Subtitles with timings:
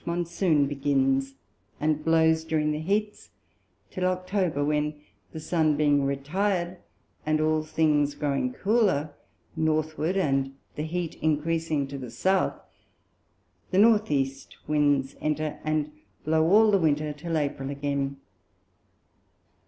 [0.03, 1.35] Monsoon begins,
[1.79, 3.29] and blows during the Heats
[3.91, 4.99] till October; when
[5.31, 6.77] the Sun being retir'd,
[7.23, 9.13] and all things growing cooler
[9.55, 12.59] Northward, and the Heat increasing to the South,
[13.69, 15.91] the North East Winds enter and
[16.25, 18.17] blow all the Winter till April again.